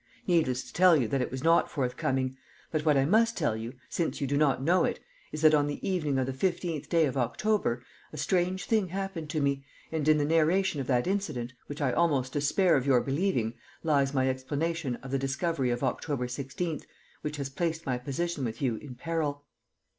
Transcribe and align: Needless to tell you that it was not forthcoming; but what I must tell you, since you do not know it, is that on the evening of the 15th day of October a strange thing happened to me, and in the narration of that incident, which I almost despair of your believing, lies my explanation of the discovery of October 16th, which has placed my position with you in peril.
Needless 0.25 0.63
to 0.65 0.73
tell 0.73 0.97
you 0.99 1.07
that 1.09 1.21
it 1.21 1.29
was 1.29 1.43
not 1.43 1.69
forthcoming; 1.69 2.35
but 2.71 2.83
what 2.83 2.97
I 2.97 3.05
must 3.05 3.37
tell 3.37 3.55
you, 3.55 3.75
since 3.87 4.19
you 4.19 4.25
do 4.25 4.35
not 4.35 4.59
know 4.63 4.83
it, 4.83 4.99
is 5.31 5.43
that 5.43 5.53
on 5.53 5.67
the 5.67 5.79
evening 5.87 6.17
of 6.17 6.25
the 6.25 6.33
15th 6.33 6.89
day 6.89 7.05
of 7.05 7.17
October 7.17 7.83
a 8.11 8.17
strange 8.17 8.65
thing 8.65 8.87
happened 8.87 9.29
to 9.29 9.39
me, 9.39 9.63
and 9.91 10.07
in 10.07 10.17
the 10.17 10.25
narration 10.25 10.81
of 10.81 10.87
that 10.87 11.05
incident, 11.05 11.53
which 11.67 11.81
I 11.83 11.91
almost 11.93 12.33
despair 12.33 12.75
of 12.75 12.87
your 12.87 13.01
believing, 13.01 13.53
lies 13.83 14.11
my 14.11 14.27
explanation 14.27 14.95
of 15.03 15.11
the 15.11 15.19
discovery 15.19 15.69
of 15.69 15.83
October 15.83 16.25
16th, 16.25 16.85
which 17.21 17.37
has 17.37 17.51
placed 17.51 17.85
my 17.85 17.99
position 17.99 18.43
with 18.43 18.59
you 18.59 18.77
in 18.77 18.95
peril. 18.95 19.45